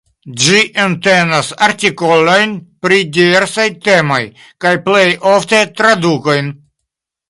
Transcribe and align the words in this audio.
Ĝi 0.43 0.61
entenas 0.85 1.51
artikolojn 1.65 2.57
pri 2.87 2.99
diversaj 3.19 3.69
temoj, 3.91 4.21
kaj 4.65 4.77
plej 4.89 5.09
ofte 5.37 5.65
tradukojn. 5.81 6.57